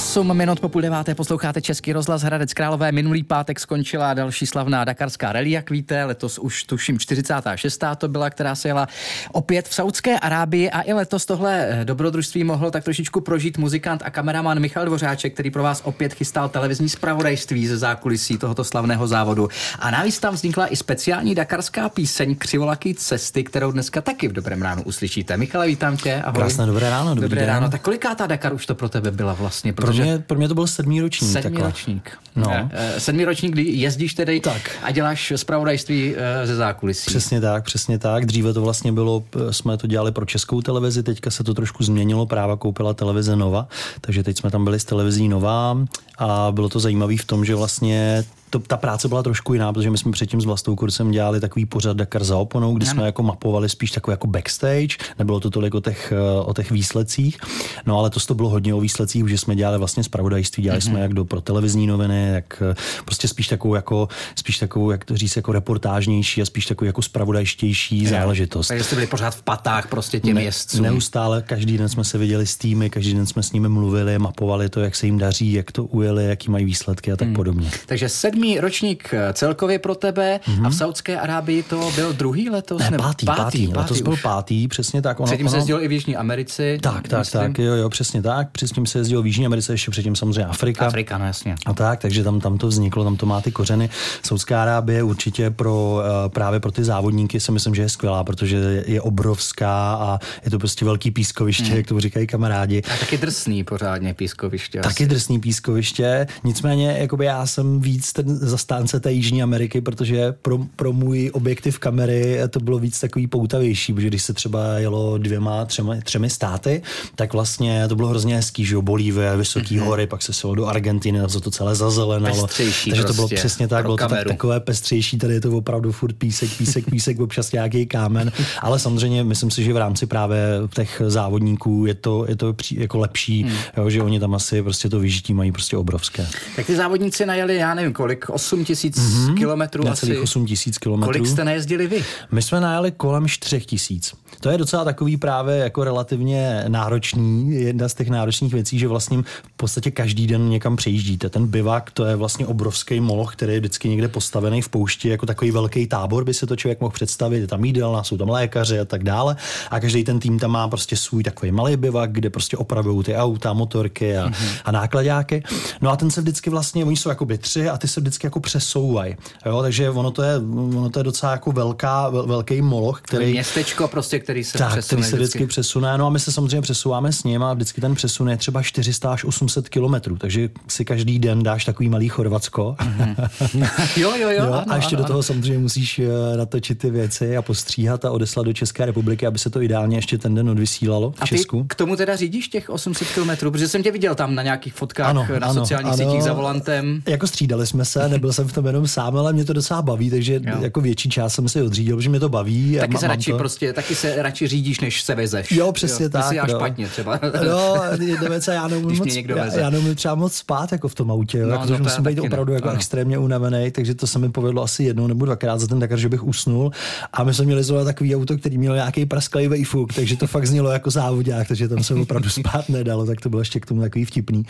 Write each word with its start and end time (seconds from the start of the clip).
8 0.00 0.34
minut 0.34 0.60
po 0.60 0.68
půl 0.68 0.82
deváté 0.82 1.14
posloucháte 1.14 1.60
Český 1.60 1.92
rozhlas 1.92 2.22
Hradec 2.22 2.54
Králové. 2.54 2.92
Minulý 2.92 3.22
pátek 3.22 3.60
skončila 3.60 4.14
další 4.14 4.46
slavná 4.46 4.84
dakarská 4.84 5.32
rally, 5.32 5.50
jak 5.50 5.70
víte. 5.70 6.04
Letos 6.04 6.38
už 6.38 6.64
tuším 6.64 6.98
46. 6.98 7.84
to 7.98 8.08
byla, 8.08 8.30
která 8.30 8.54
se 8.54 8.68
jela 8.68 8.88
opět 9.32 9.68
v 9.68 9.74
Saudské 9.74 10.18
Arábii 10.18 10.70
a 10.70 10.82
i 10.82 10.92
letos 10.92 11.26
tohle 11.26 11.66
eh, 11.68 11.84
dobrodružství 11.84 12.44
mohl 12.44 12.70
tak 12.70 12.84
trošičku 12.84 13.20
prožít 13.20 13.58
muzikant 13.58 14.02
a 14.04 14.10
kameraman 14.10 14.60
Michal 14.60 14.84
Dvořáček, 14.84 15.34
který 15.34 15.50
pro 15.50 15.62
vás 15.62 15.80
opět 15.84 16.14
chystal 16.14 16.48
televizní 16.48 16.88
zpravodajství 16.88 17.66
ze 17.66 17.78
zákulisí 17.78 18.38
tohoto 18.38 18.64
slavného 18.64 19.06
závodu. 19.06 19.48
A 19.78 19.90
navíc 19.90 20.18
tam 20.20 20.34
vznikla 20.34 20.72
i 20.72 20.76
speciální 20.76 21.34
dakarská 21.34 21.88
píseň 21.88 22.36
Křivolaky 22.36 22.94
cesty, 22.94 23.44
kterou 23.44 23.72
dneska 23.72 24.00
taky 24.00 24.28
v 24.28 24.32
dobrém 24.32 24.62
ránu 24.62 24.82
uslyšíte. 24.82 25.36
Michale, 25.36 25.66
vítám 25.66 25.96
tě. 25.96 26.22
Ahoj. 26.24 26.34
Krásné 26.34 26.66
dobré 26.66 26.90
ráno. 26.90 27.14
Dobrý 27.14 27.22
dobré 27.22 27.40
den. 27.40 27.48
ráno. 27.48 27.70
Tak 27.70 27.80
koliká 27.80 28.14
ta 28.14 28.26
Dakar 28.26 28.54
už 28.54 28.66
to 28.66 28.74
pro 28.74 28.88
tebe 28.88 29.10
byla 29.10 29.34
vlastně? 29.34 29.72
Pro 29.72 29.89
mě, 29.92 30.18
pro 30.26 30.38
mě 30.38 30.48
to 30.48 30.54
byl 30.54 30.66
sedmý 30.66 31.00
ročník. 31.00 31.32
Sedmý 31.32 31.42
takhle. 31.42 31.62
ročník. 31.62 32.18
No. 32.36 32.50
Eh, 32.70 33.00
sedmý 33.00 33.24
ročník, 33.24 33.52
kdy 33.52 33.62
jezdíš 33.62 34.14
tedy 34.14 34.40
tak. 34.40 34.70
a 34.82 34.90
děláš 34.90 35.32
zpravodajství 35.36 36.14
eh, 36.16 36.46
ze 36.46 36.56
zákulisí. 36.56 37.06
Přesně 37.06 37.40
tak, 37.40 37.64
přesně 37.64 37.98
tak. 37.98 38.26
Dříve 38.26 38.52
to 38.52 38.62
vlastně 38.62 38.92
bylo, 38.92 39.24
jsme 39.50 39.76
to 39.76 39.86
dělali 39.86 40.12
pro 40.12 40.24
českou 40.24 40.62
televizi, 40.62 41.02
teďka 41.02 41.30
se 41.30 41.44
to 41.44 41.54
trošku 41.54 41.84
změnilo, 41.84 42.26
práva 42.26 42.56
koupila 42.56 42.94
televize 42.94 43.36
Nova, 43.36 43.68
takže 44.00 44.22
teď 44.22 44.38
jsme 44.38 44.50
tam 44.50 44.64
byli 44.64 44.80
s 44.80 44.84
televizí 44.84 45.28
Nova 45.28 45.78
a 46.18 46.48
bylo 46.52 46.68
to 46.68 46.80
zajímavé 46.80 47.16
v 47.16 47.24
tom, 47.24 47.44
že 47.44 47.54
vlastně 47.54 48.24
to, 48.50 48.58
ta 48.58 48.76
práce 48.76 49.08
byla 49.08 49.22
trošku 49.22 49.52
jiná, 49.52 49.72
protože 49.72 49.90
my 49.90 49.98
jsme 49.98 50.12
předtím 50.12 50.40
s 50.40 50.44
vlastou 50.44 50.76
kursem 50.76 51.10
dělali 51.10 51.40
takový 51.40 51.66
pořad 51.66 51.96
Dakar 51.96 52.24
za 52.24 52.36
oponou, 52.36 52.74
kdy 52.74 52.86
ano. 52.86 52.94
jsme 52.94 53.06
jako 53.06 53.22
mapovali 53.22 53.68
spíš 53.68 53.90
takové 53.90 54.12
jako 54.12 54.26
backstage, 54.26 54.96
nebylo 55.18 55.40
to 55.40 55.50
tolik 55.50 55.74
o 55.74 55.80
těch, 55.80 56.12
eh, 56.12 56.40
o 56.40 56.54
těch 56.54 56.70
výsledcích, 56.70 57.38
no 57.86 57.98
ale 57.98 58.10
to, 58.10 58.20
to 58.20 58.34
bylo 58.34 58.48
hodně 58.48 58.74
o 58.74 58.80
výsledcích, 58.80 59.28
že 59.28 59.38
jsme 59.38 59.56
dělali 59.56 59.78
vlastně 59.78 60.04
zpravodajství, 60.04 60.62
dělali 60.62 60.80
mm-hmm. 60.80 60.90
jsme 60.90 61.00
jak 61.00 61.14
do 61.14 61.24
pro 61.24 61.40
televizní 61.40 61.86
noviny, 61.86 62.28
jak 62.32 62.62
eh, 62.70 62.74
prostě 63.04 63.28
spíš 63.28 63.48
takovou 63.48 63.74
jako, 63.74 64.08
spíš 64.36 64.58
takovou, 64.58 64.90
jak 64.90 65.04
to 65.04 65.16
říct, 65.16 65.36
jako 65.36 65.52
reportážnější 65.52 66.42
a 66.42 66.44
spíš 66.44 66.66
takovou 66.66 66.86
jako 66.86 67.02
zpravodajštější 67.02 68.04
jo. 68.04 68.10
záležitost. 68.10 68.68
Takže 68.68 68.84
jste 68.84 68.94
byli 68.94 69.06
pořád 69.06 69.34
v 69.34 69.42
patách 69.42 69.86
prostě 69.86 70.20
těm 70.20 70.34
ne, 70.34 70.42
jezdcům. 70.42 70.82
Neustále, 70.82 71.42
každý 71.42 71.78
den 71.78 71.88
jsme 71.88 72.04
se 72.04 72.18
viděli 72.18 72.46
s 72.46 72.56
týmy, 72.56 72.90
každý 72.90 73.14
den 73.14 73.26
jsme 73.26 73.42
s 73.42 73.52
nimi 73.52 73.68
mluvili, 73.68 74.18
mapovali 74.18 74.68
to, 74.68 74.80
jak 74.80 74.96
se 74.96 75.06
jim 75.06 75.18
daří, 75.18 75.52
jak 75.52 75.72
to 75.72 75.84
ujeli, 75.84 76.24
jaký 76.24 76.50
mají 76.50 76.64
výsledky 76.64 77.12
a 77.12 77.16
tak 77.16 77.28
mm. 77.28 77.34
podobně. 77.34 77.70
Takže 77.86 78.08
sedm 78.08 78.39
sedmý 78.40 78.60
ročník 78.60 79.14
eh, 79.14 79.32
celkově 79.32 79.78
pro 79.78 79.94
tebe 79.94 80.40
mm-hmm. 80.44 80.66
a 80.66 80.68
v 80.68 80.74
Saudské 80.74 81.20
Arábii 81.20 81.62
to 81.62 81.92
byl 81.94 82.12
druhý 82.12 82.50
letos? 82.50 82.82
Ne, 82.90 82.98
pátý, 82.98 83.26
pátý, 83.26 83.26
pátý, 83.26 83.66
pátý 83.66 83.78
letos 83.78 83.96
už. 83.96 84.02
byl 84.02 84.16
pátý, 84.22 84.68
přesně 84.68 85.02
tak. 85.02 85.20
Ono, 85.20 85.26
předtím 85.26 85.46
ono... 85.46 85.50
se 85.50 85.56
jezdil 85.56 85.82
i 85.82 85.88
v 85.88 85.92
Jižní 85.92 86.16
Americe. 86.16 86.78
Tak, 86.80 87.08
tak, 87.08 87.18
myslím. 87.18 87.42
tak, 87.42 87.58
jo, 87.58 87.74
jo, 87.74 87.88
přesně 87.88 88.22
tak. 88.22 88.50
Předtím 88.50 88.86
se 88.86 88.98
jezdil 88.98 89.22
v 89.22 89.26
Jižní 89.26 89.46
Americe, 89.46 89.72
ještě 89.72 89.90
předtím 89.90 90.16
samozřejmě 90.16 90.44
Afrika. 90.44 90.86
Afrika, 90.86 91.18
no 91.18 91.26
jasně. 91.26 91.54
A 91.66 91.72
tak, 91.72 92.00
takže 92.00 92.24
tam, 92.24 92.40
tam 92.40 92.58
to 92.58 92.66
vzniklo, 92.66 93.04
tam 93.04 93.16
to 93.16 93.26
má 93.26 93.40
ty 93.40 93.52
kořeny. 93.52 93.90
Saudská 94.22 94.62
Arábie 94.62 95.02
určitě 95.02 95.50
pro, 95.50 96.02
eh, 96.26 96.28
právě 96.28 96.60
pro 96.60 96.72
ty 96.72 96.84
závodníky 96.84 97.40
si 97.40 97.52
myslím, 97.52 97.74
že 97.74 97.82
je 97.82 97.88
skvělá, 97.88 98.24
protože 98.24 98.84
je 98.86 99.00
obrovská 99.00 99.94
a 99.94 100.18
je 100.44 100.50
to 100.50 100.58
prostě 100.58 100.84
velký 100.84 101.10
pískoviště, 101.10 101.70
mm. 101.70 101.76
jak 101.76 101.86
to 101.86 102.00
říkají 102.00 102.26
kamarádi. 102.26 102.82
A 102.94 102.96
taky 102.96 103.18
drsný 103.18 103.64
pořádně 103.64 104.14
pískoviště. 104.14 104.80
Taky 104.80 105.04
asi. 105.04 105.06
drsný 105.06 105.40
pískoviště, 105.40 106.26
nicméně 106.44 106.96
jakoby 106.98 107.24
já 107.24 107.46
jsem 107.46 107.80
víc 107.80 108.12
ten 108.12 108.29
zastánce 108.36 109.00
té 109.00 109.12
Jižní 109.12 109.42
Ameriky, 109.42 109.80
protože 109.80 110.34
pro, 110.42 110.58
pro 110.76 110.92
můj 110.92 111.30
objektiv 111.34 111.78
kamery 111.78 112.38
to 112.50 112.60
bylo 112.60 112.78
víc 112.78 113.00
takový 113.00 113.26
poutavější, 113.26 113.92
protože 113.92 114.08
když 114.08 114.22
se 114.22 114.32
třeba 114.32 114.78
jelo 114.78 115.18
dvěma, 115.18 115.64
třemi, 115.64 116.02
třemi 116.02 116.30
státy, 116.30 116.82
tak 117.14 117.32
vlastně 117.32 117.88
to 117.88 117.96
bylo 117.96 118.08
hrozně 118.08 118.36
hezký, 118.36 118.64
že 118.64 118.74
jo, 118.74 118.82
Bolívie, 118.82 119.36
Vysoké 119.36 119.66
mm-hmm. 119.66 119.84
hory, 119.84 120.06
pak 120.06 120.22
se 120.22 120.32
šlo 120.32 120.54
do 120.54 120.66
Argentiny, 120.66 121.20
se 121.26 121.40
to 121.40 121.50
celé 121.50 121.74
zazelenalo. 121.74 122.46
Pestřejší 122.46 122.90
Takže 122.90 123.02
prostě 123.02 123.12
to 123.12 123.14
bylo 123.14 123.28
prostě 123.28 123.40
přesně 123.48 123.68
tak, 123.68 123.84
bylo 123.84 123.96
to 123.96 124.08
tak, 124.08 124.24
takové 124.28 124.60
pestřejší, 124.60 125.18
tady 125.18 125.34
je 125.34 125.40
to 125.40 125.56
opravdu 125.56 125.92
furt 125.92 126.12
písek, 126.12 126.50
písek, 126.58 126.90
písek, 126.90 127.20
občas 127.30 127.52
nějaký 127.52 127.86
kámen, 127.86 128.32
ale 128.60 128.78
samozřejmě 128.78 129.24
myslím 129.24 129.50
si, 129.50 129.64
že 129.64 129.72
v 129.72 129.76
rámci 129.76 130.06
právě 130.06 130.38
těch 130.74 131.02
závodníků 131.06 131.86
je 131.86 131.94
to, 131.94 132.24
je 132.28 132.36
to 132.36 132.54
jako 132.72 132.98
lepší, 132.98 133.44
mm. 133.44 133.50
jo, 133.76 133.90
že 133.90 134.02
oni 134.02 134.20
tam 134.20 134.34
asi 134.34 134.62
prostě 134.62 134.88
to 134.88 135.00
vyžití 135.00 135.34
mají 135.34 135.52
prostě 135.52 135.76
obrovské. 135.76 136.26
Tak 136.56 136.66
ty 136.66 136.76
závodníci 136.76 137.26
najeli, 137.26 137.56
já 137.56 137.74
nevím 137.74 137.92
kolik, 137.92 138.19
8 138.28 138.64
tisíc 138.64 138.98
mm-hmm. 138.98 139.34
kilometrů 139.34 139.88
asi. 139.88 140.18
8 140.18 140.46
tisíc 140.46 140.78
kilometrů. 140.78 141.12
Kolik 141.12 141.26
jste 141.26 141.44
nejezdili 141.44 141.86
vy? 141.86 142.04
My 142.32 142.42
jsme 142.42 142.60
najeli 142.60 142.92
kolem 142.92 143.28
4 143.28 143.60
tisíc. 143.60 144.14
To 144.40 144.50
je 144.50 144.58
docela 144.58 144.84
takový 144.84 145.16
právě 145.16 145.56
jako 145.56 145.84
relativně 145.84 146.64
náročný, 146.68 147.50
jedna 147.50 147.88
z 147.88 147.94
těch 147.94 148.08
náročných 148.08 148.52
věcí, 148.52 148.78
že 148.78 148.88
vlastně 148.88 149.18
v 149.22 149.56
podstatě 149.56 149.90
každý 149.90 150.26
den 150.26 150.48
někam 150.48 150.76
přejíždíte. 150.76 151.28
Ten 151.28 151.46
bivak, 151.46 151.90
to 151.90 152.04
je 152.04 152.16
vlastně 152.16 152.46
obrovský 152.46 153.00
moloch, 153.00 153.32
který 153.32 153.52
je 153.52 153.60
vždycky 153.60 153.88
někde 153.88 154.08
postavený 154.08 154.62
v 154.62 154.68
poušti, 154.68 155.08
jako 155.08 155.26
takový 155.26 155.50
velký 155.50 155.86
tábor 155.86 156.24
by 156.24 156.34
se 156.34 156.46
to 156.46 156.56
člověk 156.56 156.80
mohl 156.80 156.92
představit. 156.92 157.40
Je 157.40 157.46
tam 157.46 157.64
jídelna, 157.64 158.02
jsou 158.02 158.16
tam 158.16 158.28
lékaři 158.28 158.80
a 158.80 158.84
tak 158.84 159.04
dále. 159.04 159.36
A 159.70 159.80
každý 159.80 160.04
ten 160.04 160.20
tým 160.20 160.38
tam 160.38 160.50
má 160.50 160.68
prostě 160.68 160.96
svůj 160.96 161.22
takový 161.22 161.52
malý 161.52 161.76
bivak, 161.76 162.12
kde 162.12 162.30
prostě 162.30 162.56
opravují 162.56 163.04
ty 163.04 163.16
auta, 163.16 163.52
motorky 163.52 164.16
a, 164.16 164.28
mm-hmm. 164.28 164.60
a 164.64 164.72
nákladáky. 164.72 165.42
No 165.80 165.90
a 165.90 165.96
ten 165.96 166.10
se 166.10 166.20
vždycky 166.20 166.50
vlastně, 166.50 166.84
oni 166.84 166.96
jsou 166.96 167.08
jako 167.08 167.26
tři 167.38 167.68
a 167.68 167.78
ty 167.78 167.88
se 167.88 168.00
vždycky 168.10 168.26
jako 168.26 168.40
přesouvají. 168.40 169.16
Jo, 169.46 169.62
takže 169.62 169.90
ono 169.90 170.10
to 170.10 170.22
je, 170.22 170.36
ono 170.76 170.90
to 170.90 171.00
je 171.00 171.04
docela 171.04 171.32
jako 171.32 171.52
velká, 171.52 172.08
vel, 172.08 172.26
velký 172.26 172.62
moloch, 172.62 173.00
který... 173.00 173.32
Městečko 173.32 173.88
prostě, 173.88 174.18
který 174.18 174.44
se 174.44 174.58
tak, 174.58 174.68
přesune. 174.68 174.86
který 174.86 175.02
se 175.02 175.16
vždycky, 175.16 175.38
vždycky 175.38 175.46
přesune. 175.46 175.98
No 175.98 176.06
a 176.06 176.10
my 176.10 176.20
se 176.20 176.32
samozřejmě 176.32 176.60
přesouváme 176.60 177.12
s 177.12 177.24
ním 177.24 177.42
a 177.42 177.54
vždycky 177.54 177.80
ten 177.80 177.94
přesun 177.94 178.30
je 178.30 178.36
třeba 178.36 178.62
400 178.62 179.12
až 179.12 179.24
800 179.24 179.68
kilometrů, 179.68 180.16
takže 180.16 180.48
si 180.68 180.84
každý 180.84 181.18
den 181.18 181.42
dáš 181.42 181.64
takový 181.64 181.88
malý 181.88 182.08
Chorvatsko. 182.08 182.76
Mm-hmm. 182.78 183.70
jo, 183.96 184.12
jo, 184.16 184.28
jo. 184.28 184.44
jo 184.44 184.52
ano, 184.52 184.64
a 184.68 184.76
ještě 184.76 184.96
ano, 184.96 185.02
do 185.02 185.06
toho 185.06 185.16
ano. 185.16 185.22
samozřejmě 185.22 185.58
musíš 185.58 185.98
eh, 185.98 186.36
natočit 186.36 186.78
ty 186.78 186.90
věci 186.90 187.36
a 187.36 187.42
postříhat 187.42 188.04
a 188.04 188.10
odeslat 188.10 188.46
do 188.46 188.52
České 188.52 188.86
republiky, 188.86 189.26
aby 189.26 189.38
se 189.38 189.50
to 189.50 189.62
ideálně 189.62 189.98
ještě 189.98 190.18
ten 190.18 190.34
den 190.34 190.50
odvysílalo 190.50 191.10
v 191.10 191.22
a 191.22 191.26
Česku. 191.26 191.62
Ty 191.62 191.68
k 191.68 191.74
tomu 191.74 191.96
teda 191.96 192.16
řídíš 192.16 192.48
těch 192.48 192.70
800 192.70 193.08
kilometrů, 193.08 193.50
protože 193.50 193.68
jsem 193.68 193.82
tě 193.82 193.92
viděl 193.92 194.14
tam 194.14 194.34
na 194.34 194.42
nějakých 194.42 194.74
fotkách 194.74 195.06
ano, 195.06 195.26
na 195.40 195.46
ano, 195.46 195.60
sociálních 195.60 195.92
ano. 195.92 196.10
sítích 196.10 196.22
za 196.22 196.32
volantem. 196.32 197.02
Jako 197.06 197.26
střídali 197.26 197.66
jsme 197.66 197.84
se, 197.84 197.99
nebyl 198.08 198.32
jsem 198.32 198.48
v 198.48 198.52
tom 198.52 198.66
jenom 198.66 198.86
sám, 198.86 199.16
ale 199.16 199.32
mě 199.32 199.44
to 199.44 199.52
docela 199.52 199.82
baví, 199.82 200.10
takže 200.10 200.40
jo. 200.44 200.56
jako 200.60 200.80
větší 200.80 201.08
část 201.08 201.34
jsem 201.34 201.48
si 201.48 201.62
odřídil, 201.62 201.96
protože 201.96 202.08
mě 202.08 202.20
to 202.20 202.28
baví. 202.28 202.76
Taky 202.80 202.98
se 202.98 203.08
radši 203.08 203.30
to... 203.30 203.38
prostě, 203.38 203.72
taky 203.72 203.94
se 203.94 204.22
radši 204.22 204.46
řídíš, 204.46 204.80
než 204.80 205.02
se 205.02 205.14
vezeš. 205.14 205.52
Jo, 205.52 205.72
přesně 205.72 206.04
jo. 206.04 206.10
tak. 206.10 206.28
Ty 206.28 206.28
si 206.28 206.52
no. 206.52 206.58
špatně 206.58 206.88
třeba. 206.88 207.20
No, 207.46 207.74
jedna 208.00 208.54
já 208.54 208.68
neumím 208.68 208.98
moc, 208.98 209.14
já, 209.14 209.58
já 209.58 209.70
neumím 209.70 209.94
třeba 209.94 210.14
moc 210.14 210.34
spát 210.34 210.72
jako 210.72 210.88
v 210.88 210.94
tom 210.94 211.10
autě, 211.10 211.42
no, 211.42 211.48
jako, 211.48 211.66
no, 211.66 211.78
musím 211.78 212.04
být 212.04 212.18
opravdu 212.18 212.52
jako 212.52 212.70
extrémně 212.70 213.18
unavený, 213.18 213.70
takže 213.70 213.94
to 213.94 214.06
se 214.06 214.18
mi 214.18 214.28
povedlo 214.28 214.62
asi 214.62 214.84
jednou 214.84 215.06
nebo 215.06 215.24
dvakrát 215.24 215.60
za 215.60 215.66
ten 215.66 215.78
Dakar, 215.78 215.98
že 215.98 216.08
bych 216.08 216.24
usnul. 216.24 216.70
A 217.12 217.24
my 217.24 217.34
jsme 217.34 217.44
měli 217.44 217.64
zrovna 217.64 217.84
takový 217.84 218.16
auto, 218.16 218.38
který 218.38 218.58
měl 218.58 218.74
nějaký 218.74 219.06
prasklý 219.06 219.48
vejfuk, 219.48 219.92
takže 219.92 220.16
to 220.16 220.26
fakt 220.26 220.46
znělo 220.46 220.70
jako 220.70 220.90
závodák, 220.90 221.48
takže 221.48 221.68
tam 221.68 221.84
se 221.84 221.94
opravdu 221.94 222.28
spát 222.40 222.68
nedalo, 222.68 223.06
tak 223.06 223.20
to 223.20 223.28
bylo 223.28 223.40
ještě 223.40 223.60
k 223.60 223.66
tomu 223.66 223.80
takový 223.80 224.04
vtipný. 224.04 224.42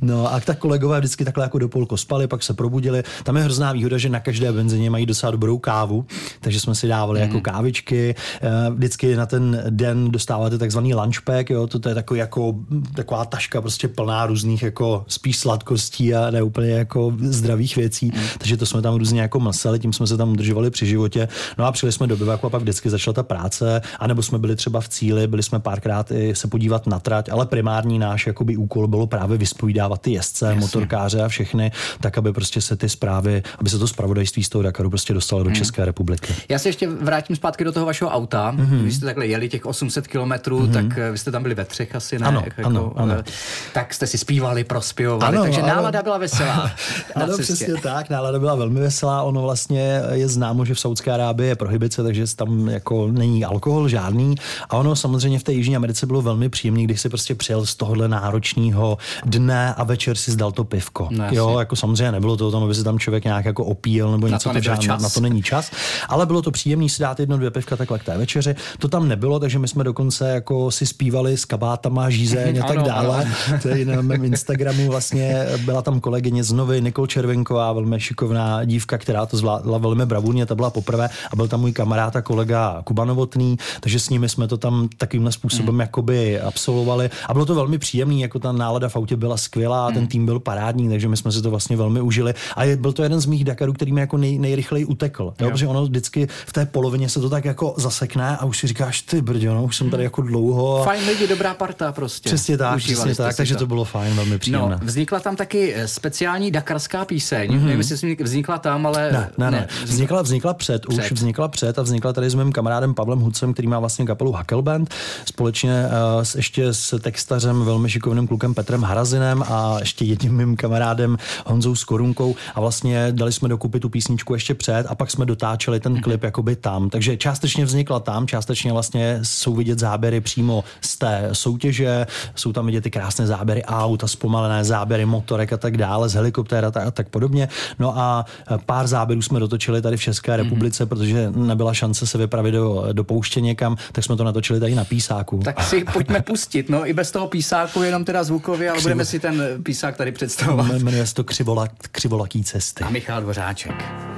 No 0.00 0.34
a 0.34 0.40
tak 0.40 0.58
kolegové 0.58 0.98
vždycky 0.98 1.24
takhle 1.24 1.44
jako 1.44 1.58
do 1.58 1.68
polko 1.68 1.96
spali, 1.96 2.26
pak 2.26 2.42
se 2.42 2.54
probudili. 2.54 2.95
Tam 3.22 3.36
je 3.36 3.42
hrozná 3.42 3.72
výhoda, 3.72 3.98
že 3.98 4.08
na 4.08 4.20
každé 4.20 4.52
benzině 4.52 4.90
mají 4.90 5.06
docela 5.06 5.30
dobrou 5.30 5.58
kávu, 5.58 6.06
takže 6.40 6.60
jsme 6.60 6.74
si 6.74 6.88
dávali 6.88 7.20
mm. 7.20 7.26
jako 7.26 7.40
kávičky. 7.40 8.14
Eh, 8.42 8.70
vždycky 8.70 9.16
na 9.16 9.26
ten 9.26 9.62
den 9.70 10.10
dostáváte 10.10 10.58
takzvaný 10.58 10.94
lunch 10.94 11.20
pack, 11.24 11.50
jo, 11.50 11.66
to, 11.66 11.78
to 11.78 11.88
je 11.88 11.94
takový 11.94 12.20
jako, 12.20 12.54
taková 12.94 13.24
taška 13.24 13.60
prostě 13.60 13.88
plná 13.88 14.26
různých 14.26 14.62
jako 14.62 15.04
spíš 15.08 15.38
sladkostí 15.38 16.14
a 16.14 16.30
ne 16.30 16.42
úplně 16.42 16.70
jako 16.70 17.12
zdravých 17.20 17.76
věcí, 17.76 18.06
mm. 18.14 18.22
takže 18.38 18.56
to 18.56 18.66
jsme 18.66 18.82
tam 18.82 18.94
různě 18.94 19.20
jako 19.20 19.40
mlsali, 19.40 19.78
tím 19.78 19.92
jsme 19.92 20.06
se 20.06 20.16
tam 20.16 20.32
udržovali 20.32 20.70
při 20.70 20.86
životě. 20.86 21.28
No 21.58 21.64
a 21.64 21.72
přijeli 21.72 21.92
jsme 21.92 22.06
do 22.06 22.16
bivaku 22.16 22.46
a 22.46 22.50
pak 22.50 22.62
vždycky 22.62 22.90
začala 22.90 23.14
ta 23.14 23.22
práce, 23.22 23.82
anebo 23.98 24.22
jsme 24.22 24.38
byli 24.38 24.56
třeba 24.56 24.80
v 24.80 24.88
cíli, 24.88 25.26
byli 25.26 25.42
jsme 25.42 25.60
párkrát 25.60 26.10
i 26.10 26.34
se 26.34 26.48
podívat 26.48 26.86
na 26.86 26.98
trať, 26.98 27.28
ale 27.28 27.46
primární 27.46 27.98
náš 27.98 28.26
jakoby 28.26 28.56
úkol 28.56 28.88
bylo 28.88 29.06
právě 29.06 29.38
vyspovídávat 29.38 30.00
ty 30.00 30.12
jezdce, 30.12 30.44
Jasně. 30.46 30.60
motorkáře 30.60 31.22
a 31.22 31.28
všechny, 31.28 31.72
tak 32.00 32.18
aby 32.18 32.32
prostě 32.32 32.60
se 32.60 32.75
ty 32.76 32.88
zprávy, 32.88 33.42
aby 33.58 33.70
se 33.70 33.78
to 33.78 33.88
zpravodajství 33.88 34.44
z 34.44 34.48
toho 34.48 34.62
Dakaru 34.62 34.90
prostě 34.90 35.14
dostalo 35.14 35.42
do 35.42 35.50
mm. 35.50 35.56
České 35.56 35.84
republiky. 35.84 36.34
Já 36.48 36.58
se 36.58 36.68
ještě 36.68 36.88
vrátím 36.88 37.36
zpátky 37.36 37.64
do 37.64 37.72
toho 37.72 37.86
vašeho 37.86 38.10
auta. 38.10 38.52
Mm-hmm. 38.52 38.82
Vy 38.82 38.92
jste 38.92 39.06
takhle 39.06 39.26
jeli 39.26 39.48
těch 39.48 39.66
800 39.66 40.06
kilometrů, 40.06 40.60
mm-hmm. 40.60 40.72
tak 40.72 40.98
eh, 40.98 41.10
vy 41.10 41.18
jste 41.18 41.30
tam 41.30 41.42
byli 41.42 41.54
ve 41.54 41.64
třech 41.64 41.94
asi, 41.94 42.18
ne? 42.18 42.26
Ano, 42.26 42.42
jako, 42.44 42.62
ano, 42.64 42.92
ano. 42.96 43.14
Eh, 43.18 43.24
tak 43.72 43.94
jste 43.94 44.06
si 44.06 44.18
zpívali, 44.18 44.64
prospěvovali, 44.64 45.36
ano, 45.36 45.44
takže 45.44 45.60
ano. 45.60 45.68
nálada 45.68 46.02
byla 46.02 46.18
veselá. 46.18 46.70
ano, 47.14 47.38
přesně 47.38 47.74
tak, 47.82 48.10
nálada 48.10 48.38
byla 48.38 48.54
velmi 48.54 48.80
veselá. 48.80 49.22
Ono 49.22 49.42
vlastně 49.42 50.02
je 50.12 50.28
známo, 50.28 50.64
že 50.64 50.74
v 50.74 50.80
Saudské 50.80 51.12
Arábii 51.12 51.48
je 51.48 51.56
prohibice, 51.56 52.02
takže 52.02 52.34
tam 52.36 52.68
jako 52.68 53.08
není 53.12 53.44
alkohol 53.44 53.88
žádný. 53.88 54.34
A 54.70 54.76
ono 54.76 54.96
samozřejmě 54.96 55.38
v 55.38 55.42
té 55.42 55.52
Jižní 55.52 55.76
Americe 55.76 56.06
bylo 56.06 56.22
velmi 56.22 56.48
příjemné, 56.48 56.82
když 56.82 57.00
si 57.00 57.08
prostě 57.08 57.34
přijel 57.34 57.66
z 57.66 57.74
tohohle 57.74 58.08
náročného 58.08 58.98
dne 59.24 59.74
a 59.74 59.84
večer 59.84 60.16
si 60.16 60.30
zdal 60.30 60.52
to 60.52 60.64
pivko. 60.64 61.08
No, 61.10 61.24
jo, 61.30 61.58
jako 61.58 61.76
samozřejmě 61.76 62.12
nebylo 62.12 62.36
to 62.36 62.50
tam 62.50 62.65
aby 62.66 62.74
se 62.74 62.84
tam 62.84 62.98
člověk 62.98 63.24
nějak 63.24 63.44
jako 63.44 63.64
opíjel 63.64 64.12
nebo 64.12 64.26
něco, 64.26 64.48
na 64.52 64.60
to, 64.60 64.60
to 64.60 64.86
na, 64.88 64.96
na 64.96 65.08
to 65.08 65.20
není 65.20 65.42
čas. 65.42 65.70
Ale 66.08 66.26
bylo 66.26 66.42
to 66.42 66.50
příjemné 66.50 66.88
si 66.88 67.02
dát 67.02 67.20
jedno, 67.20 67.36
dvě 67.36 67.50
pivka 67.50 67.76
takhle 67.76 67.98
k 67.98 68.04
té 68.04 68.18
večeři. 68.18 68.54
To 68.78 68.88
tam 68.88 69.08
nebylo, 69.08 69.40
takže 69.40 69.58
my 69.58 69.68
jsme 69.68 69.84
dokonce 69.84 70.28
jako 70.28 70.70
si 70.70 70.86
zpívali 70.86 71.36
s 71.36 71.44
kabátama, 71.44 72.10
žízeň 72.10 72.60
a 72.62 72.66
tak 72.68 72.82
dále. 72.82 73.26
To 73.62 73.68
je 73.68 73.84
na 73.84 74.02
mém 74.02 74.24
Instagramu 74.24 74.88
vlastně 74.88 75.46
byla 75.64 75.82
tam 75.82 76.00
kolegyně 76.00 76.44
z 76.44 76.52
Novy, 76.52 76.82
Nikol 76.82 77.06
Červenková, 77.06 77.72
velmi 77.72 78.00
šikovná 78.00 78.64
dívka, 78.64 78.98
která 78.98 79.26
to 79.26 79.36
zvládla 79.36 79.78
velmi 79.78 80.06
bravurně, 80.06 80.46
to 80.46 80.56
byla 80.56 80.70
poprvé 80.70 81.08
a 81.32 81.36
byl 81.36 81.48
tam 81.48 81.60
můj 81.60 81.72
kamarád 81.72 82.16
a 82.16 82.22
kolega 82.22 82.82
Kuba 82.84 83.04
Novotný, 83.04 83.56
takže 83.80 84.00
s 84.00 84.08
nimi 84.08 84.28
jsme 84.28 84.48
to 84.48 84.56
tam 84.56 84.88
takovýmhle 84.96 85.32
způsobem 85.32 85.74
mm. 85.74 85.80
jakoby 85.80 86.40
absolvovali 86.40 87.10
a 87.28 87.32
bylo 87.32 87.46
to 87.46 87.54
velmi 87.54 87.78
příjemný, 87.78 88.20
jako 88.20 88.38
ta 88.38 88.52
nálada 88.52 88.88
v 88.88 88.96
autě 88.96 89.16
byla 89.16 89.36
skvělá, 89.36 89.88
mm. 89.88 89.94
ten 89.94 90.06
tým 90.06 90.26
byl 90.26 90.40
parádní, 90.40 90.88
takže 90.88 91.08
my 91.08 91.16
jsme 91.16 91.32
si 91.32 91.42
to 91.42 91.50
vlastně 91.50 91.76
velmi 91.76 92.00
užili 92.00 92.34
a 92.56 92.64
je, 92.64 92.76
byl 92.76 92.92
to 92.92 93.02
jeden 93.02 93.20
z 93.20 93.26
mých 93.26 93.44
Dakarů, 93.44 93.72
který 93.72 93.92
mi 93.92 94.00
jako 94.00 94.16
nej, 94.16 94.38
nejrychleji 94.38 94.84
utekl, 94.84 95.34
jo, 95.40 95.50
protože 95.50 95.66
ono 95.66 95.84
vždycky 95.84 96.28
v 96.46 96.52
té 96.52 96.66
polovině 96.66 97.08
se 97.08 97.20
to 97.20 97.30
tak 97.30 97.44
jako 97.44 97.74
zasekne 97.76 98.36
a 98.36 98.44
už 98.44 98.58
si 98.58 98.66
říkáš, 98.66 99.02
ty 99.02 99.22
brdě, 99.22 99.48
no, 99.48 99.64
už 99.64 99.76
jsem 99.76 99.90
tady 99.90 100.02
jako 100.02 100.22
dlouho. 100.22 100.84
Fajn 100.84 101.06
lidi, 101.06 101.26
dobrá 101.26 101.54
parta 101.54 101.92
prostě. 101.92 102.28
Přesně 102.28 102.58
tak, 102.58 102.78
přesně 102.78 103.14
tak, 103.14 103.36
takže 103.36 103.54
to. 103.54 103.58
to 103.58 103.66
bylo 103.66 103.84
fajn, 103.84 104.14
velmi 104.14 104.38
příjemné. 104.38 104.78
No, 104.80 104.86
vznikla 104.86 105.20
tam 105.20 105.36
taky 105.36 105.74
eh, 105.74 105.88
speciální 105.88 106.50
dakarská 106.50 107.04
píseň, 107.04 107.50
mm-hmm. 107.50 107.64
nevím, 107.64 107.78
jestli 107.78 108.16
vznikla 108.22 108.58
tam, 108.58 108.86
ale... 108.86 109.12
Ne, 109.12 109.30
ne, 109.38 109.50
ne. 109.50 109.68
Vznikla, 109.84 110.22
vznikla 110.22 110.54
před, 110.54 110.86
před, 110.86 111.02
už 111.02 111.12
vznikla 111.12 111.48
před 111.48 111.78
a 111.78 111.82
vznikla 111.82 112.12
tady 112.12 112.30
s 112.30 112.34
mým 112.34 112.52
kamarádem 112.52 112.94
Pavlem 112.94 113.18
Hudcem, 113.18 113.52
který 113.52 113.68
má 113.68 113.78
vlastně 113.78 114.06
kapelu 114.06 114.32
Hackelband, 114.32 114.94
společně 115.24 115.84
uh, 115.86 116.22
s, 116.22 116.34
ještě 116.34 116.74
s 116.74 116.98
textařem, 116.98 117.64
velmi 117.64 117.90
šikovným 117.90 118.26
klukem 118.26 118.54
Petrem 118.54 118.82
Harazinem 118.82 119.42
a 119.48 119.76
ještě 119.80 120.04
jedním 120.04 120.36
mým 120.36 120.56
kamarádem 120.56 121.16
Honzou 121.46 121.74
Skorunkou 121.74 122.34
a 122.54 122.60
vlastně 122.60 123.08
dali 123.10 123.32
jsme 123.32 123.48
dokupy 123.48 123.80
tu 123.80 123.88
písničku 123.88 124.34
ještě 124.34 124.54
před 124.54 124.86
a 124.88 124.94
pak 124.94 125.10
jsme 125.10 125.26
dotáčeli 125.26 125.80
ten 125.80 126.00
klip 126.00 126.20
mm-hmm. 126.20 126.24
jakoby 126.24 126.56
tam. 126.56 126.90
Takže 126.90 127.16
částečně 127.16 127.64
vznikla 127.64 128.00
tam, 128.00 128.26
částečně 128.26 128.72
vlastně 128.72 129.18
jsou 129.22 129.54
vidět 129.54 129.78
záběry 129.78 130.20
přímo 130.20 130.64
z 130.80 130.98
té 130.98 131.28
soutěže, 131.32 132.06
jsou 132.34 132.52
tam 132.52 132.66
vidět 132.66 132.80
ty 132.80 132.90
krásné 132.90 133.26
záběry 133.26 133.64
aut 133.64 134.04
a 134.04 134.08
zpomalené 134.08 134.64
záběry 134.64 135.06
motorek 135.06 135.52
a 135.52 135.56
tak 135.56 135.76
dále, 135.76 136.08
z 136.08 136.14
helikoptéra 136.14 136.72
a 136.86 136.90
tak 136.90 137.08
podobně. 137.08 137.48
No 137.78 137.98
a 137.98 138.26
pár 138.66 138.86
záběrů 138.86 139.22
jsme 139.22 139.40
dotočili 139.40 139.82
tady 139.82 139.96
v 139.96 140.00
České 140.00 140.32
mhm. 140.32 140.44
republice, 140.44 140.84
mm-hmm. 140.84 140.88
protože 140.88 141.30
nebyla 141.30 141.74
šance 141.74 142.06
se 142.06 142.18
vypravit 142.18 142.52
do, 142.52 142.84
do 142.92 143.04
pouště 143.04 143.40
někam, 143.40 143.76
tak 143.92 144.04
jsme 144.04 144.16
to 144.16 144.24
natočili 144.24 144.60
tady 144.60 144.74
na 144.74 144.84
písáku. 144.84 145.40
Tak 145.44 145.62
si 145.62 145.84
pojďme 145.92 146.22
pustit, 146.22 146.68
no 146.68 146.88
i 146.88 146.92
bez 146.92 147.10
toho 147.10 147.26
písáku, 147.26 147.82
jenom 147.82 148.04
teda 148.04 148.24
zvukově, 148.24 148.70
ale 148.70 148.78
Křivo... 148.78 148.84
budeme 148.84 149.04
si 149.04 149.20
ten 149.20 149.42
písák 149.62 149.96
tady 149.96 150.12
představovat. 150.12 150.82
Jmenuje 150.82 151.06
se 151.06 151.14
to 151.14 151.24
Křivolak, 151.24 151.70
Křivolaký 151.90 152.35
cesty. 152.44 152.84
A 152.84 152.90
Michal 152.90 153.20
Dvořáček. 153.20 154.15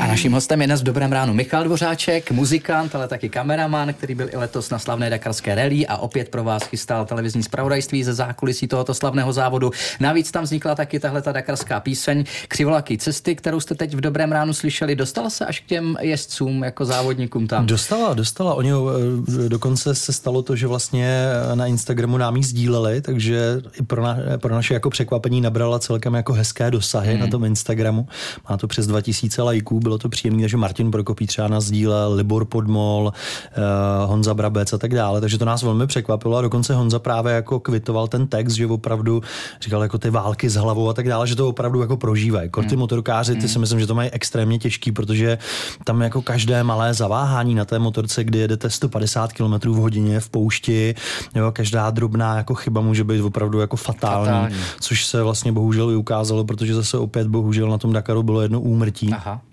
A 0.00 0.06
naším 0.06 0.32
hostem 0.32 0.60
je 0.60 0.66
dnes 0.66 0.80
v 0.80 0.84
Dobrém 0.84 1.12
ránu 1.12 1.34
Michal 1.34 1.64
Dvořáček, 1.64 2.30
muzikant, 2.30 2.94
ale 2.94 3.08
taky 3.08 3.28
kameraman, 3.28 3.94
který 3.94 4.14
byl 4.14 4.28
i 4.32 4.36
letos 4.36 4.70
na 4.70 4.78
slavné 4.78 5.10
Dakarské 5.10 5.54
rally 5.54 5.86
a 5.86 5.96
opět 5.96 6.28
pro 6.28 6.44
vás 6.44 6.62
chystal 6.62 7.06
televizní 7.06 7.42
zpravodajství 7.42 8.04
ze 8.04 8.14
zákulisí 8.14 8.68
tohoto 8.68 8.94
slavného 8.94 9.32
závodu. 9.32 9.70
Navíc 10.00 10.30
tam 10.30 10.44
vznikla 10.44 10.74
taky 10.74 11.00
tahle 11.00 11.22
ta 11.22 11.32
dakarská 11.32 11.80
píseň 11.80 12.24
Křivolaký 12.48 12.98
cesty, 12.98 13.36
kterou 13.36 13.60
jste 13.60 13.74
teď 13.74 13.94
v 13.94 14.00
Dobrém 14.00 14.32
ránu 14.32 14.54
slyšeli. 14.54 14.96
Dostala 14.96 15.30
se 15.30 15.46
až 15.46 15.60
k 15.60 15.66
těm 15.66 15.96
jezdcům 16.00 16.64
jako 16.64 16.84
závodníkům 16.84 17.46
tam? 17.46 17.66
Dostala, 17.66 18.14
dostala. 18.14 18.54
Oni 18.54 18.70
eh, 18.70 19.48
dokonce 19.48 19.94
se 19.94 20.12
stalo 20.12 20.42
to, 20.42 20.56
že 20.56 20.66
vlastně 20.66 21.24
na 21.54 21.66
Instagramu 21.66 22.18
nám 22.18 22.36
ji 22.36 22.44
sdíleli, 22.44 23.00
takže 23.00 23.60
i 23.80 23.82
pro, 23.82 24.02
na, 24.02 24.16
pro 24.36 24.54
naše 24.54 24.74
jako 24.74 24.90
překvapení 24.90 25.40
nabrala 25.40 25.78
celkem 25.78 26.14
jako 26.14 26.32
hezké 26.32 26.70
dosahy 26.70 27.12
hmm. 27.12 27.20
na 27.20 27.26
tom 27.26 27.44
Instagramu. 27.44 28.08
Má 28.50 28.56
to 28.56 28.67
přes 28.68 28.86
2000 28.86 29.42
lajků, 29.42 29.80
bylo 29.80 29.98
to 29.98 30.08
příjemné, 30.08 30.42
takže 30.42 30.56
Martin 30.56 30.90
Prokopí 30.90 31.26
třeba 31.26 31.48
nás 31.48 31.64
sdílel, 31.64 32.14
Libor 32.14 32.44
Podmol, 32.44 33.12
uh, 33.12 34.10
Honza 34.10 34.34
Brabec 34.34 34.72
a 34.72 34.78
tak 34.78 34.94
dále, 34.94 35.20
takže 35.20 35.38
to 35.38 35.44
nás 35.44 35.62
velmi 35.62 35.86
překvapilo 35.86 36.36
a 36.36 36.42
dokonce 36.42 36.74
Honza 36.74 36.98
právě 36.98 37.34
jako 37.34 37.60
kvitoval 37.60 38.08
ten 38.08 38.26
text, 38.26 38.54
že 38.54 38.66
opravdu 38.66 39.22
říkal 39.60 39.82
jako 39.82 39.98
ty 39.98 40.10
války 40.10 40.50
s 40.50 40.54
hlavou 40.54 40.88
a 40.88 40.92
tak 40.92 41.08
dále, 41.08 41.26
že 41.26 41.36
to 41.36 41.48
opravdu 41.48 41.80
jako 41.80 41.96
prožívají. 41.96 42.46
Jako 42.46 42.62
ty 42.62 42.68
hmm. 42.68 42.78
motorkáři, 42.78 43.32
ty 43.34 43.38
hmm. 43.38 43.48
si 43.48 43.58
myslím, 43.58 43.80
že 43.80 43.86
to 43.86 43.94
mají 43.94 44.10
extrémně 44.10 44.58
těžký, 44.58 44.92
protože 44.92 45.38
tam 45.84 46.00
jako 46.00 46.22
každé 46.22 46.62
malé 46.62 46.94
zaváhání 46.94 47.54
na 47.54 47.64
té 47.64 47.78
motorce, 47.78 48.24
kdy 48.24 48.38
jedete 48.38 48.70
150 48.70 49.32
km 49.32 49.70
v 49.70 49.76
hodině 49.76 50.20
v 50.20 50.28
poušti, 50.28 50.94
jo, 51.34 51.52
každá 51.52 51.90
drobná 51.90 52.36
jako 52.36 52.54
chyba 52.54 52.80
může 52.80 53.04
být 53.04 53.20
opravdu 53.20 53.60
jako 53.60 53.76
fatální, 53.76 54.26
fatální. 54.26 54.56
což 54.80 55.06
se 55.06 55.22
vlastně 55.22 55.52
bohužel 55.52 55.90
i 55.90 55.96
ukázalo, 55.96 56.44
protože 56.44 56.74
zase 56.74 56.98
opět 56.98 57.26
bohužel 57.26 57.68
na 57.68 57.78
tom 57.78 57.92
Dakaru 57.92 58.22
bylo 58.22 58.40
jedno 58.40 58.57
úmrtí. 58.60 59.12
Aha 59.12 59.47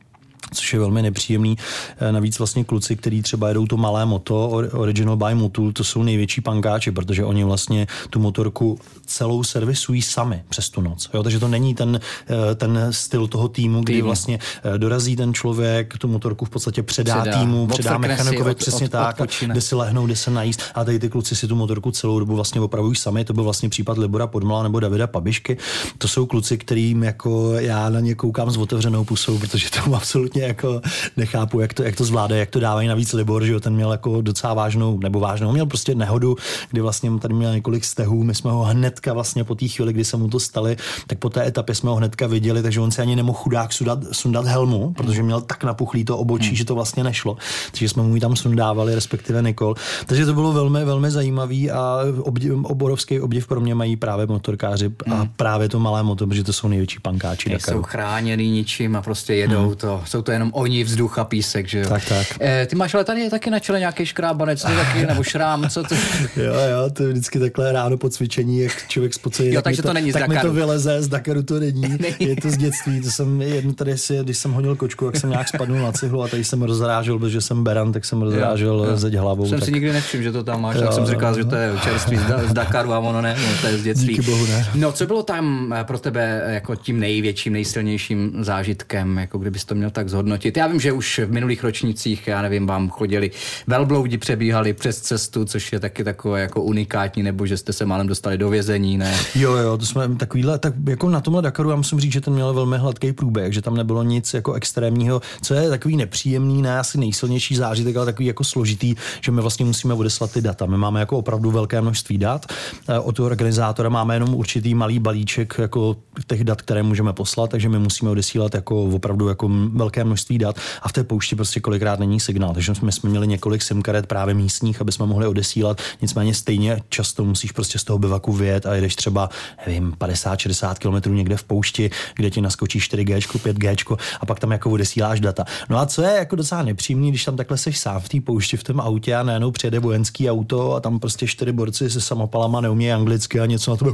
což 0.54 0.74
je 0.74 0.80
velmi 0.80 1.02
nepříjemný. 1.02 1.58
Eh, 1.98 2.12
navíc 2.12 2.40
vlastně 2.40 2.64
kluci, 2.64 2.96
kteří 2.96 3.22
třeba 3.22 3.48
jedou 3.48 3.66
to 3.66 3.78
malé 3.78 4.06
moto, 4.06 4.50
Original 4.74 5.16
by 5.18 5.36
Motul, 5.36 5.74
to 5.74 5.84
jsou 5.84 6.04
největší 6.04 6.42
pankáči, 6.42 6.92
protože 6.92 7.26
oni 7.26 7.44
vlastně 7.44 7.88
tu 8.10 8.20
motorku 8.20 8.80
celou 9.06 9.44
servisují 9.44 10.02
sami 10.02 10.44
přes 10.50 10.70
tu 10.70 10.82
noc. 10.82 11.10
Jo? 11.14 11.24
Takže 11.24 11.40
to 11.40 11.48
není 11.48 11.76
ten, 11.76 12.00
eh, 12.30 12.56
ten 12.56 12.88
styl 12.92 13.28
toho 13.28 13.48
týmu, 13.48 13.82
kdy 13.82 13.94
Tým. 13.94 14.06
vlastně 14.06 14.40
eh, 14.64 14.78
dorazí 14.78 15.16
ten 15.16 15.34
člověk, 15.34 15.98
tu 15.98 16.08
motorku 16.08 16.46
v 16.46 16.50
podstatě 16.50 16.84
předá, 16.84 17.22
předá. 17.22 17.40
týmu, 17.40 17.68
předá 17.68 17.98
mechanikovi 17.98 18.52
od, 18.52 18.58
přesně 18.58 18.86
od, 18.86 18.92
tak, 18.92 19.22
kde 19.42 19.62
si 19.62 19.76
lehnou, 19.76 20.06
kde 20.06 20.16
se 20.16 20.32
najíst. 20.32 20.62
A 20.76 20.84
tady 20.84 21.00
ty 21.00 21.10
kluci 21.10 21.36
si 21.36 21.48
tu 21.48 21.56
motorku 21.56 21.92
celou 21.92 22.20
dobu 22.20 22.36
vlastně 22.36 22.62
opravují 22.62 22.96
sami. 22.96 23.26
To 23.26 23.34
byl 23.34 23.44
vlastně 23.44 23.70
případ 23.70 23.98
Libora 23.98 24.28
Podmala 24.28 24.64
nebo 24.64 24.80
Davida 24.80 25.08
Pabišky. 25.08 25.58
To 25.98 26.08
jsou 26.08 26.26
kluci, 26.26 26.58
kterým 26.58 27.04
jako 27.04 27.54
já 27.54 27.90
na 27.90 28.00
ně 28.00 28.16
koukám 28.16 28.52
s 28.52 28.58
otevřenou 28.58 29.04
pusou, 29.04 29.40
protože 29.40 29.70
to 29.70 29.96
absolutně 29.96 30.35
jako 30.42 30.82
nechápu, 31.18 31.60
jak 31.60 31.74
to, 31.74 31.84
jak 31.84 31.96
to 31.96 32.06
zvládají, 32.06 32.40
jak 32.40 32.50
to 32.50 32.60
dávají. 32.60 32.88
Navíc 32.88 33.14
Libor, 33.14 33.46
že 33.46 33.52
jo, 33.52 33.60
ten 33.60 33.74
měl 33.74 33.92
jako 33.92 34.22
docela 34.22 34.54
vážnou, 34.54 35.00
nebo 35.00 35.20
vážnou, 35.20 35.52
měl 35.52 35.66
prostě 35.66 35.96
nehodu, 35.96 36.36
kdy 36.72 36.82
vlastně 36.82 37.20
tady 37.20 37.34
měl 37.34 37.54
několik 37.54 37.86
stehů. 37.86 38.24
My 38.24 38.36
jsme 38.36 38.52
ho 38.52 38.64
hnedka 38.64 39.14
vlastně 39.14 39.44
po 39.44 39.56
té 39.56 39.68
chvíli, 39.68 39.94
kdy 39.94 40.06
se 40.06 40.18
mu 40.18 40.28
to 40.28 40.40
stali, 40.40 40.78
tak 41.08 41.20
po 41.20 41.30
té 41.30 41.48
etapě 41.48 41.76
jsme 41.76 41.90
ho 41.90 41.96
hnedka 41.96 42.28
viděli, 42.28 42.64
takže 42.64 42.82
on 42.82 42.92
se 42.92 43.02
ani 43.02 43.16
nemohl 43.16 43.38
chudák 43.38 43.74
sundat, 43.74 44.00
sundat 44.12 44.46
helmu, 44.46 44.94
protože 44.94 45.24
měl 45.24 45.42
tak 45.42 45.64
napuchlý 45.64 46.06
to 46.06 46.18
obočí, 46.18 46.48
hmm. 46.48 46.56
že 46.56 46.66
to 46.66 46.76
vlastně 46.76 47.04
nešlo. 47.04 47.38
Takže 47.72 47.90
jsme 47.90 48.04
mu 48.04 48.16
ji 48.16 48.22
tam 48.22 48.36
sundávali, 48.36 48.96
respektive 48.96 49.42
Nikol. 49.42 49.76
Takže 50.06 50.26
to 50.26 50.34
bylo 50.34 50.54
velmi, 50.54 50.86
velmi 50.86 51.12
zajímavý 51.12 51.72
a 51.72 52.00
obdiv, 52.20 52.54
oborovský 52.64 53.20
obdiv 53.20 53.48
pro 53.48 53.62
mě 53.62 53.76
mají 53.76 53.96
právě 53.96 54.26
motorkáři 54.28 54.92
hmm. 55.06 55.22
a 55.22 55.28
právě 55.36 55.70
to 55.70 55.80
malé 55.80 56.04
moto, 56.04 56.28
protože 56.28 56.44
to 56.44 56.54
jsou 56.54 56.68
největší 56.68 57.00
pankáči. 57.00 57.58
Jsou 57.60 57.84
chráněný 57.84 58.52
ničím 58.52 58.96
a 58.96 59.02
prostě 59.02 59.36
jedou 59.36 59.66
hmm. 59.66 59.76
to. 59.76 60.02
Jsou 60.06 60.22
to 60.26 60.32
jenom 60.32 60.52
oni, 60.54 60.84
vzduch 60.84 61.20
a 61.20 61.24
písek, 61.24 61.68
že 61.68 61.80
jo? 61.80 61.90
Tak, 61.90 62.06
tak. 62.06 62.28
E, 62.42 62.66
ty 62.66 62.76
máš 62.76 62.94
ale 62.94 63.04
tady 63.04 63.30
taky 63.30 63.50
na 63.50 63.60
čele 63.60 63.80
nějaký 63.80 64.06
škrábanec, 64.06 64.62
taky, 64.62 65.06
nebo 65.06 65.24
šrám, 65.24 65.70
co 65.70 65.84
to? 65.84 65.96
jo, 66.36 66.54
jo, 66.54 66.90
to 66.94 67.04
je 67.04 67.10
vždycky 67.10 67.40
takhle 67.40 67.72
ráno 67.72 67.98
po 67.98 68.10
cvičení, 68.10 68.60
jak 68.60 68.88
člověk 68.88 69.14
spocejí. 69.14 69.54
Jo, 69.54 69.62
takže 69.62 69.82
to, 69.82 69.88
to, 69.88 69.94
není 69.94 70.12
tak 70.12 70.28
mi 70.28 70.38
to 70.38 70.54
vyleze, 70.54 71.02
z 71.02 71.08
Dakaru 71.08 71.44
to 71.44 71.60
není. 71.60 71.82
není. 72.00 72.16
Je 72.20 72.36
to 72.36 72.50
z 72.50 72.58
dětství, 72.58 73.02
to 73.02 73.12
jsem 73.12 73.42
jedno 73.42 73.74
tady 73.74 73.98
si, 73.98 74.18
když 74.24 74.38
jsem 74.38 74.52
honil 74.52 74.76
kočku, 74.76 75.06
jak 75.06 75.18
jsem 75.18 75.30
nějak 75.30 75.48
spadnul 75.48 75.80
na 75.80 75.92
cihlu 75.92 76.24
a 76.24 76.28
tady 76.28 76.44
jsem 76.44 76.62
rozrážel, 76.62 77.20
protože 77.20 77.42
jsem 77.42 77.64
beran, 77.64 77.92
tak 77.92 78.06
jsem 78.06 78.22
rozrážel 78.22 78.76
jo, 78.76 78.86
jo. 78.86 78.98
zeď 78.98 79.14
hlavou. 79.14 79.46
Jsem 79.46 79.60
tak... 79.60 79.66
si 79.66 79.72
nikdy 79.72 79.94
nevšiml, 79.94 80.24
že 80.24 80.32
to 80.32 80.44
tam 80.44 80.62
máš, 80.62 80.76
jo, 80.76 80.82
tak 80.82 80.94
jsem 80.94 81.06
říkal, 81.06 81.34
jo. 81.34 81.38
že 81.38 81.46
to 81.46 81.56
je 81.56 81.72
čerství 81.84 82.18
z 82.50 82.54
Dakaru 82.54 82.94
a 82.94 83.00
ono 83.00 83.22
ne, 83.22 83.36
no, 83.42 83.62
to 83.62 83.68
je 83.68 83.78
z 83.78 83.84
dětství. 83.84 84.08
Díky 84.08 84.22
bohu 84.22 84.46
ne. 84.46 84.68
No, 84.76 84.92
co 84.92 85.06
bylo 85.06 85.24
tam 85.24 85.74
eh, 85.74 85.84
pro 85.84 86.00
tebe 86.00 86.44
jako 86.48 86.76
tím 86.76 87.00
největším, 87.00 87.54
nejsilnějším 87.54 88.44
zážitkem, 88.44 89.18
jako 89.18 89.38
kdybys 89.38 89.66
to 89.66 89.76
měl 89.76 89.90
tak 89.90 90.10
zhodnotit? 90.16 90.58
Já 90.58 90.68
vím, 90.68 90.80
že 90.80 90.92
už 90.92 91.20
v 91.26 91.32
minulých 91.32 91.64
ročnicích, 91.64 92.28
já 92.28 92.42
nevím, 92.42 92.68
vám 92.68 92.90
chodili 92.90 93.32
velbloudi, 93.68 94.18
přebíhali 94.18 94.74
přes 94.74 95.02
cestu, 95.02 95.46
což 95.46 95.74
je 95.74 95.80
taky 95.80 96.04
takové 96.04 96.42
jako 96.42 96.64
unikátní, 96.64 97.24
nebo 97.24 97.46
že 97.46 97.58
jste 97.58 97.74
se 97.74 97.86
málem 97.86 98.08
dostali 98.08 98.38
do 98.38 98.50
vězení, 98.50 98.98
ne? 98.98 99.16
Jo, 99.36 99.52
jo, 99.56 99.78
to 99.78 99.86
jsme 99.86 100.16
takovýhle, 100.16 100.60
tak 100.60 100.74
jako 100.90 101.10
na 101.10 101.22
tomhle 101.22 101.42
Dakaru 101.42 101.70
já 101.70 101.76
musím 101.76 102.00
říct, 102.00 102.12
že 102.12 102.22
ten 102.22 102.34
měl 102.34 102.54
velmi 102.54 102.78
hladký 102.78 103.14
průběh, 103.14 103.54
že 103.54 103.62
tam 103.62 103.76
nebylo 103.76 104.04
nic 104.04 104.34
jako 104.34 104.54
extrémního, 104.54 105.22
co 105.42 105.54
je 105.54 105.70
takový 105.70 105.98
nepříjemný, 105.98 106.62
ne 106.62 106.80
asi 106.80 106.98
nejsilnější 106.98 107.56
zážitek, 107.56 107.96
ale 107.96 108.06
takový 108.06 108.26
jako 108.26 108.44
složitý, 108.44 108.96
že 109.22 109.32
my 109.32 109.42
vlastně 109.42 109.66
musíme 109.66 109.94
odeslat 109.94 110.32
ty 110.32 110.42
data. 110.42 110.66
My 110.66 110.78
máme 110.78 111.00
jako 111.00 111.18
opravdu 111.18 111.52
velké 111.52 111.82
množství 111.82 112.18
dat. 112.18 112.46
Eh, 112.90 113.00
od 113.00 113.16
toho 113.16 113.26
organizátora 113.26 113.90
máme 113.90 114.16
jenom 114.16 114.36
určitý 114.36 114.76
malý 114.76 115.00
balíček 115.00 115.56
jako 115.60 115.96
těch 116.28 116.44
dat, 116.44 116.62
které 116.62 116.84
můžeme 116.84 117.14
poslat, 117.14 117.50
takže 117.50 117.70
my 117.70 117.80
musíme 117.80 118.12
odesílat 118.12 118.56
jako 118.56 118.84
opravdu 118.84 119.28
jako 119.28 119.50
velké 119.74 120.04
množství 120.06 120.38
dat 120.38 120.56
a 120.82 120.90
v 120.90 120.94
té 120.94 121.04
poušti 121.04 121.36
prostě 121.36 121.60
kolikrát 121.60 122.00
není 122.00 122.20
signál. 122.20 122.54
Takže 122.54 122.76
jsme, 122.76 122.92
jsme 122.92 123.10
měli 123.10 123.28
několik 123.28 123.62
SIM 123.62 123.82
karet 123.82 124.08
právě 124.08 124.34
místních, 124.34 124.82
aby 124.82 124.92
jsme 124.92 125.06
mohli 125.06 125.28
odesílat. 125.28 125.82
Nicméně 126.02 126.34
stejně 126.34 126.82
často 126.90 127.26
musíš 127.26 127.52
prostě 127.52 127.80
z 127.80 127.84
toho 127.84 128.00
bivaku 128.00 128.34
vyjet 128.34 128.66
a 128.66 128.76
jedeš 128.76 128.96
třeba, 128.96 129.30
nevím, 129.68 129.96
50-60 130.00 131.02
km 131.02 131.16
někde 131.16 131.38
v 131.38 131.44
poušti, 131.44 131.92
kde 132.16 132.30
ti 132.30 132.42
naskočí 132.42 132.80
4G, 132.80 133.18
5G 133.18 133.98
a 134.20 134.26
pak 134.26 134.40
tam 134.40 134.52
jako 134.52 134.72
odesíláš 134.72 135.20
data. 135.20 135.46
No 135.70 135.78
a 135.78 135.86
co 135.86 136.02
je 136.02 136.16
jako 136.16 136.36
docela 136.36 136.64
nepříjemný, 136.64 137.10
když 137.10 137.26
tam 137.26 137.38
takhle 137.38 137.58
seš 137.58 137.80
sám 137.80 138.00
v 138.00 138.10
té 138.10 138.22
poušti 138.22 138.58
v 138.58 138.64
tom 138.64 138.82
autě 138.82 139.16
a 139.16 139.24
najednou 139.24 139.52
přijede 139.52 139.80
vojenský 139.80 140.30
auto 140.30 140.74
a 140.74 140.80
tam 140.80 141.00
prostě 141.00 141.28
čtyři 141.28 141.52
borci 141.52 141.90
se 141.90 142.02
samopalama 142.02 142.62
neumějí 142.62 142.92
anglicky 142.92 143.40
a 143.40 143.46
něco 143.46 143.72
na 143.72 143.78
tebe 143.78 143.92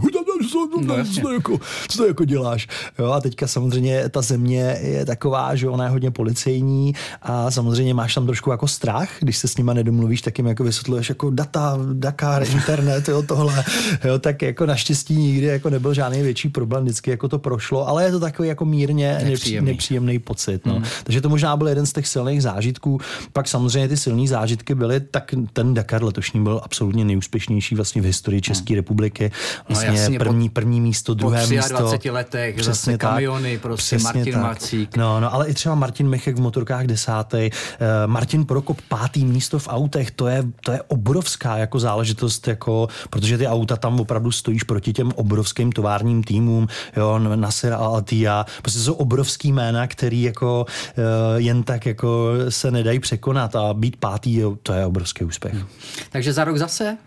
no, 0.82 1.06
co, 1.06 1.22
to 1.22 1.34
jako, 1.34 1.60
co 1.88 1.98
to 1.98 2.08
jako 2.08 2.26
děláš? 2.26 2.68
Jo, 3.00 3.12
a 3.12 3.22
teďka 3.22 3.48
samozřejmě 3.48 4.10
ta 4.10 4.22
země 4.22 4.78
je 4.82 5.06
taková, 5.06 5.56
že 5.56 5.70
ona 5.70 5.84
je 5.84 5.90
hodně 5.90 6.01
policejní 6.10 6.94
a 7.22 7.52
samozřejmě 7.52 7.94
máš 7.94 8.16
tam 8.16 8.26
trošku 8.26 8.52
jako 8.52 8.68
strach, 8.68 9.10
když 9.20 9.38
se 9.38 9.48
s 9.48 9.58
nima 9.58 9.74
nedomluvíš, 9.74 10.22
tak 10.22 10.38
jim 10.38 10.48
jako 10.48 10.64
vysvětluješ 10.64 11.10
jako 11.10 11.30
data, 11.30 11.78
Dakar, 11.94 12.44
internet, 12.52 13.10
jo, 13.10 13.24
tohle, 13.24 13.64
jo, 14.04 14.20
tak 14.20 14.42
jako 14.42 14.66
naštěstí 14.66 15.16
nikdy 15.16 15.46
jako 15.46 15.70
nebyl 15.70 15.94
žádný 15.94 16.22
větší 16.22 16.50
problém, 16.50 16.84
vždycky 16.84 17.10
jako 17.12 17.28
to 17.28 17.40
prošlo, 17.40 17.88
ale 17.88 18.04
je 18.04 18.12
to 18.12 18.20
takový 18.20 18.48
jako 18.50 18.66
mírně 18.66 19.22
nepříjemný, 19.24 19.72
nepříjemný 19.72 20.20
pocit, 20.20 20.66
no. 20.66 20.74
Hmm. 20.74 20.84
Takže 21.04 21.22
to 21.22 21.30
možná 21.30 21.58
byl 21.58 21.68
jeden 21.68 21.86
z 21.86 21.94
těch 21.94 22.08
silných 22.08 22.44
zážitků. 22.44 23.00
Pak 23.34 23.48
samozřejmě 23.48 23.88
ty 23.88 23.98
silné 23.98 24.28
zážitky 24.28 24.76
byly, 24.76 25.00
tak 25.00 25.36
ten 25.54 25.74
Dakar 25.74 26.04
letošní 26.04 26.44
byl 26.44 26.62
absolutně 26.64 27.06
nejúspěšnější 27.06 27.76
vlastně 27.76 28.02
v 28.02 28.06
historii 28.06 28.42
České 28.42 28.74
hmm. 28.74 28.76
republiky. 28.76 29.32
No 29.34 29.64
vlastně 29.68 29.90
no 29.90 29.96
jasně, 29.96 30.20
první, 30.20 30.50
první 30.50 30.82
místo, 30.82 31.14
druhé 31.14 31.48
po 31.48 31.54
místo. 31.54 31.78
20 31.78 32.06
letech 32.06 32.56
přesně 32.56 32.74
zase 32.74 32.98
kamiony, 32.98 33.54
tak, 33.54 33.62
prostě 33.62 33.98
Martin 33.98 34.34
tak. 34.34 34.44
Macík. 34.44 34.98
No, 34.98 35.20
no, 35.20 35.34
ale 35.34 35.48
i 35.48 35.54
třeba 35.54 35.76
Martin 35.76 35.91
Michek 36.00 36.38
v 36.38 36.42
motorkách 36.42 36.86
desátý, 36.86 37.50
uh, 37.50 37.88
Martin 38.06 38.46
Prokop 38.46 38.82
pátý 38.88 39.26
místo 39.26 39.60
v 39.60 39.68
autech, 39.68 40.12
to 40.12 40.28
je, 40.28 40.44
to 40.66 40.72
je 40.72 40.82
obrovská 40.88 41.58
jako 41.58 41.80
záležitost, 41.80 42.48
jako, 42.48 42.88
protože 43.10 43.38
ty 43.38 43.48
auta 43.48 43.76
tam 43.76 44.00
opravdu 44.00 44.32
stojíš 44.32 44.64
proti 44.64 44.94
těm 44.94 45.12
obrovským 45.16 45.72
továrním 45.72 46.24
týmům, 46.24 46.68
jo, 46.98 47.20
Nasir 47.20 47.74
Al-Attiyah, 47.74 48.46
prostě 48.62 48.80
jsou 48.80 48.94
obrovský 48.94 49.52
jména, 49.52 49.88
který 49.88 50.22
jako 50.22 50.66
uh, 50.98 51.04
jen 51.36 51.64
tak 51.64 51.86
jako 51.86 52.32
se 52.50 52.72
nedají 52.72 53.00
překonat 53.00 53.56
a 53.56 53.74
být 53.74 53.96
pátý, 53.96 54.36
jo, 54.36 54.58
to 54.64 54.74
je 54.74 54.86
obrovský 54.86 55.26
úspěch. 55.26 55.54
Hmm. 55.54 55.66
Takže 56.12 56.34
za 56.34 56.44
rok 56.44 56.58
zase? 56.58 56.98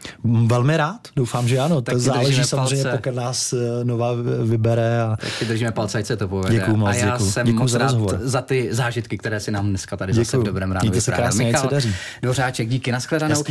Velmi 0.46 0.76
rád, 0.76 1.00
doufám, 1.16 1.48
že 1.48 1.58
ano. 1.58 1.82
Tak 1.82 1.94
to 1.94 2.00
záleží 2.00 2.44
samozřejmě, 2.44 2.84
pokud 2.90 3.14
nás 3.14 3.52
eh, 3.52 3.84
nová 3.84 4.10
vybere. 4.42 5.02
A... 5.02 5.16
Tak 5.20 5.30
ti 5.38 5.44
držíme 5.44 5.72
palce, 5.72 5.98
ať 5.98 6.06
se 6.06 6.16
to 6.16 6.28
povede. 6.28 6.54
Děkuju 6.54 6.76
moc, 6.76 6.88
a 6.88 6.94
já 6.94 7.12
děkuju. 7.12 7.30
jsem 7.30 7.46
děkuju 7.46 7.62
moc 7.62 7.70
za 7.70 7.78
rád 7.78 7.94
za 8.20 8.42
ty 8.42 8.68
zážitky, 8.74 9.18
které 9.18 9.40
si 9.40 9.50
nám 9.50 9.68
dneska 9.68 9.96
tady 9.96 10.12
děkuju. 10.12 10.24
zase 10.24 10.38
v 10.38 10.42
dobrém 10.42 10.72
ránu 10.72 10.90
Díky 10.90 11.00
se 11.00 11.12
krásně, 11.12 11.44
Michal 11.44 11.70
Dvořáček, 12.22 12.68
díky, 12.68 12.92
nashledanou. 12.92 13.44